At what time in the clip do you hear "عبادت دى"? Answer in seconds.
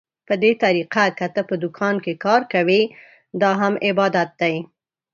3.87-4.55